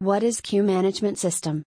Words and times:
What 0.00 0.22
is 0.22 0.42
queue 0.42 0.62
management 0.62 1.18
system? 1.18 1.62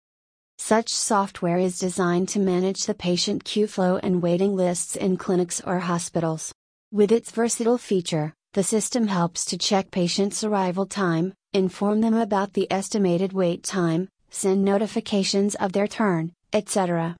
Such 0.58 0.88
software 0.88 1.58
is 1.58 1.78
designed 1.78 2.29
to 2.30 2.41
manage 2.41 2.84
the 2.84 2.95
patient 2.95 3.45
queue 3.45 3.68
flow 3.68 3.99
and 4.02 4.21
waiting 4.21 4.56
lists 4.56 4.96
in 4.96 5.17
clinics 5.17 5.60
or 5.64 5.79
hospitals. 5.79 6.52
With 6.91 7.12
its 7.12 7.31
versatile 7.31 7.78
feature, 7.78 8.34
the 8.54 8.64
system 8.64 9.07
helps 9.07 9.45
to 9.45 9.57
check 9.57 9.93
patients' 9.93 10.43
arrival 10.43 10.86
time, 10.86 11.34
inform 11.52 12.00
them 12.00 12.14
about 12.14 12.54
the 12.54 12.66
estimated 12.68 13.32
wait 13.32 13.62
time, 13.62 14.09
send 14.29 14.64
notifications 14.64 15.54
of 15.54 15.70
their 15.70 15.86
turn, 15.86 16.32
etc. 16.52 17.16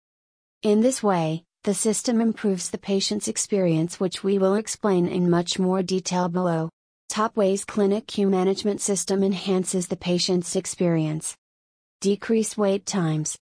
In 0.65 0.81
this 0.81 1.05
way, 1.05 1.45
the 1.63 1.75
system 1.75 2.21
improves 2.21 2.71
the 2.71 2.79
patient's 2.79 3.29
experience, 3.29 4.01
which 4.01 4.25
we 4.25 4.39
will 4.39 4.57
explain 4.57 5.07
in 5.07 5.31
much 5.31 5.57
more 5.57 5.85
detail 5.85 6.29
below. 6.29 6.69
Top 7.09 7.37
ways 7.37 7.65
Clinic 7.65 8.07
Queue 8.07 8.29
Management 8.29 8.81
System 8.81 9.23
enhances 9.23 9.87
the 9.87 9.97
patient's 9.97 10.55
experience. 10.57 11.37
Decrease 12.01 12.59
wait 12.59 12.85
times. 12.85 13.39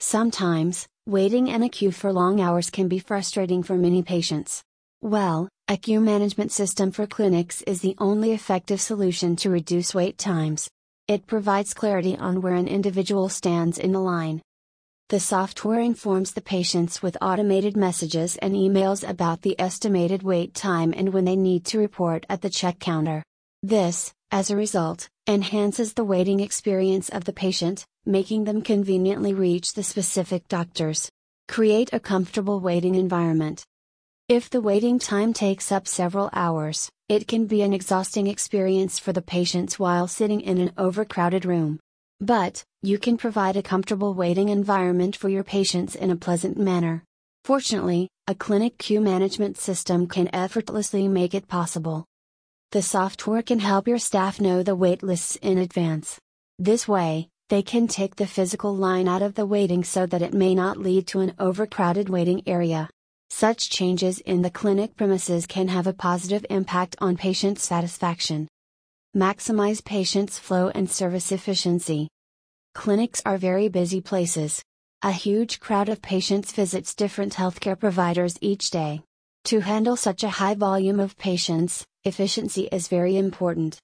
Sometimes, 0.00 0.88
waiting 1.06 1.46
in 1.48 1.62
a 1.62 1.68
queue 1.68 1.92
for 1.92 2.12
long 2.12 2.40
hours 2.40 2.70
can 2.70 2.88
be 2.88 2.98
frustrating 2.98 3.62
for 3.62 3.76
many 3.76 4.02
patients. 4.02 4.62
Well, 5.00 5.48
a 5.68 5.76
queue 5.76 6.00
management 6.00 6.50
system 6.50 6.90
for 6.90 7.06
clinics 7.06 7.62
is 7.62 7.82
the 7.82 7.94
only 7.98 8.32
effective 8.32 8.80
solution 8.80 9.36
to 9.36 9.50
reduce 9.50 9.94
wait 9.94 10.18
times. 10.18 10.68
It 11.06 11.26
provides 11.26 11.74
clarity 11.74 12.16
on 12.16 12.40
where 12.40 12.54
an 12.54 12.66
individual 12.66 13.28
stands 13.28 13.78
in 13.78 13.92
the 13.92 14.00
line. 14.00 14.42
The 15.10 15.20
software 15.20 15.80
informs 15.80 16.32
the 16.32 16.40
patients 16.40 17.02
with 17.02 17.18
automated 17.20 17.76
messages 17.76 18.36
and 18.36 18.54
emails 18.54 19.06
about 19.06 19.42
the 19.42 19.54
estimated 19.60 20.22
wait 20.22 20.54
time 20.54 20.94
and 20.96 21.12
when 21.12 21.26
they 21.26 21.36
need 21.36 21.66
to 21.66 21.78
report 21.78 22.24
at 22.30 22.40
the 22.40 22.48
check 22.48 22.78
counter. 22.78 23.22
This, 23.62 24.14
as 24.30 24.48
a 24.48 24.56
result, 24.56 25.08
enhances 25.26 25.92
the 25.92 26.04
waiting 26.04 26.40
experience 26.40 27.10
of 27.10 27.24
the 27.24 27.34
patient, 27.34 27.84
making 28.06 28.44
them 28.44 28.62
conveniently 28.62 29.34
reach 29.34 29.74
the 29.74 29.82
specific 29.82 30.48
doctors. 30.48 31.10
Create 31.48 31.92
a 31.92 32.00
comfortable 32.00 32.60
waiting 32.60 32.94
environment. 32.94 33.62
If 34.30 34.48
the 34.48 34.62
waiting 34.62 34.98
time 34.98 35.34
takes 35.34 35.70
up 35.70 35.86
several 35.86 36.30
hours, 36.32 36.88
it 37.10 37.28
can 37.28 37.44
be 37.44 37.60
an 37.60 37.74
exhausting 37.74 38.26
experience 38.26 38.98
for 38.98 39.12
the 39.12 39.20
patients 39.20 39.78
while 39.78 40.08
sitting 40.08 40.40
in 40.40 40.56
an 40.56 40.72
overcrowded 40.78 41.44
room. 41.44 41.78
But, 42.20 42.64
you 42.86 42.98
can 42.98 43.16
provide 43.16 43.56
a 43.56 43.62
comfortable 43.62 44.12
waiting 44.12 44.50
environment 44.50 45.16
for 45.16 45.30
your 45.30 45.42
patients 45.42 45.94
in 45.94 46.10
a 46.10 46.16
pleasant 46.16 46.58
manner. 46.58 47.02
Fortunately, 47.44 48.08
a 48.26 48.34
clinic 48.34 48.76
queue 48.76 49.00
management 49.00 49.56
system 49.56 50.06
can 50.06 50.34
effortlessly 50.34 51.08
make 51.08 51.34
it 51.34 51.48
possible. 51.48 52.04
The 52.72 52.82
software 52.82 53.42
can 53.42 53.60
help 53.60 53.88
your 53.88 53.98
staff 53.98 54.40
know 54.40 54.62
the 54.62 54.76
wait 54.76 55.02
lists 55.02 55.36
in 55.36 55.58
advance. 55.58 56.18
This 56.58 56.86
way, 56.86 57.28
they 57.48 57.62
can 57.62 57.86
take 57.86 58.16
the 58.16 58.26
physical 58.26 58.74
line 58.74 59.08
out 59.08 59.22
of 59.22 59.34
the 59.34 59.46
waiting 59.46 59.82
so 59.82 60.04
that 60.06 60.22
it 60.22 60.34
may 60.34 60.54
not 60.54 60.76
lead 60.76 61.06
to 61.08 61.20
an 61.20 61.34
overcrowded 61.38 62.08
waiting 62.08 62.42
area. 62.46 62.90
Such 63.30 63.70
changes 63.70 64.18
in 64.20 64.42
the 64.42 64.50
clinic 64.50 64.96
premises 64.96 65.46
can 65.46 65.68
have 65.68 65.86
a 65.86 65.92
positive 65.92 66.44
impact 66.50 66.96
on 67.00 67.16
patient 67.16 67.58
satisfaction. 67.58 68.46
Maximize 69.16 69.84
patients' 69.84 70.38
flow 70.38 70.68
and 70.74 70.90
service 70.90 71.32
efficiency. 71.32 72.08
Clinics 72.74 73.22
are 73.24 73.38
very 73.38 73.68
busy 73.68 74.00
places. 74.00 74.62
A 75.02 75.12
huge 75.12 75.60
crowd 75.60 75.88
of 75.88 76.02
patients 76.02 76.52
visits 76.52 76.94
different 76.94 77.34
healthcare 77.34 77.78
providers 77.78 78.36
each 78.40 78.70
day. 78.70 79.00
To 79.44 79.60
handle 79.60 79.96
such 79.96 80.24
a 80.24 80.28
high 80.28 80.54
volume 80.54 81.00
of 81.00 81.16
patients, 81.16 81.86
efficiency 82.02 82.68
is 82.72 82.88
very 82.88 83.16
important. 83.16 83.78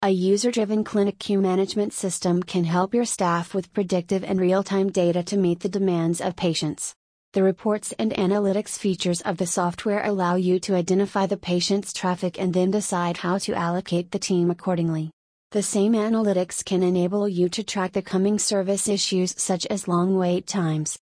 A 0.00 0.08
user 0.08 0.50
driven 0.50 0.82
clinic 0.82 1.18
queue 1.20 1.40
management 1.40 1.92
system 1.92 2.42
can 2.42 2.64
help 2.64 2.94
your 2.94 3.04
staff 3.04 3.54
with 3.54 3.72
predictive 3.72 4.24
and 4.24 4.40
real 4.40 4.64
time 4.64 4.90
data 4.90 5.22
to 5.24 5.36
meet 5.36 5.60
the 5.60 5.68
demands 5.68 6.20
of 6.20 6.34
patients. 6.34 6.94
The 7.34 7.44
reports 7.44 7.92
and 7.98 8.12
analytics 8.12 8.78
features 8.78 9.20
of 9.20 9.36
the 9.36 9.46
software 9.46 10.04
allow 10.04 10.34
you 10.34 10.58
to 10.60 10.74
identify 10.74 11.26
the 11.26 11.36
patient's 11.36 11.92
traffic 11.92 12.40
and 12.40 12.52
then 12.52 12.72
decide 12.72 13.18
how 13.18 13.38
to 13.38 13.54
allocate 13.54 14.10
the 14.10 14.18
team 14.18 14.50
accordingly. 14.50 15.12
The 15.52 15.62
same 15.62 15.92
analytics 15.92 16.64
can 16.64 16.82
enable 16.82 17.28
you 17.28 17.50
to 17.50 17.62
track 17.62 17.92
the 17.92 18.00
coming 18.00 18.38
service 18.38 18.88
issues 18.88 19.34
such 19.36 19.66
as 19.66 19.86
long 19.86 20.16
wait 20.16 20.46
times. 20.46 20.98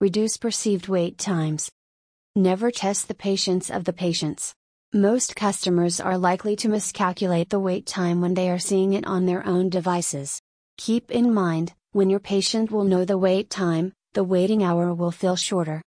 Reduce 0.00 0.36
perceived 0.36 0.86
wait 0.86 1.18
times. 1.18 1.68
Never 2.36 2.70
test 2.70 3.08
the 3.08 3.14
patience 3.14 3.68
of 3.68 3.82
the 3.82 3.92
patients. 3.92 4.54
Most 4.92 5.34
customers 5.34 5.98
are 5.98 6.16
likely 6.16 6.54
to 6.54 6.68
miscalculate 6.68 7.50
the 7.50 7.58
wait 7.58 7.84
time 7.84 8.20
when 8.20 8.34
they 8.34 8.48
are 8.48 8.60
seeing 8.60 8.92
it 8.92 9.08
on 9.08 9.26
their 9.26 9.44
own 9.44 9.68
devices. 9.68 10.40
Keep 10.78 11.10
in 11.10 11.34
mind, 11.34 11.72
when 11.90 12.10
your 12.10 12.20
patient 12.20 12.70
will 12.70 12.84
know 12.84 13.04
the 13.04 13.18
wait 13.18 13.50
time, 13.50 13.92
the 14.12 14.22
waiting 14.22 14.62
hour 14.62 14.94
will 14.94 15.10
feel 15.10 15.34
shorter. 15.34 15.82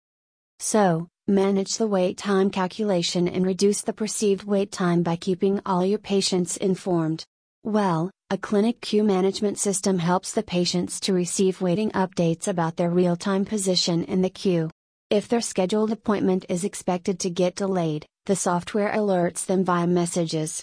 So, 0.59 1.07
manage 1.29 1.77
the 1.77 1.87
wait 1.87 2.19
time 2.19 2.51
calculation 2.51 3.29
and 3.29 3.47
reduce 3.47 3.83
the 3.83 3.93
perceived 3.93 4.43
wait 4.43 4.73
time 4.73 5.05
by 5.05 5.15
keeping 5.15 5.61
all 5.65 5.87
your 5.87 6.01
patients 6.01 6.57
informed. 6.57 7.25
Well, 7.65 8.11
a 8.29 8.37
clinic 8.37 8.81
queue 8.81 9.05
management 9.05 9.57
system 9.57 10.01
helps 10.01 10.33
the 10.33 10.43
patients 10.43 10.99
to 11.01 11.13
receive 11.13 11.63
waiting 11.63 11.93
updates 11.93 12.49
about 12.49 12.77
their 12.77 12.91
real 12.91 13.15
time 13.15 13.45
position 13.45 14.03
in 14.03 14.21
the 14.21 14.31
queue. 14.31 14.69
If 15.11 15.29
their 15.29 15.41
scheduled 15.41 15.93
appointment 15.93 16.45
is 16.49 16.65
expected 16.65 17.21
to 17.21 17.31
get 17.31 17.55
delayed, 17.55 18.05
the 18.27 18.35
software 18.35 18.91
alerts 18.91 19.47
them 19.47 19.65
via 19.65 19.87
messages. 19.87 20.61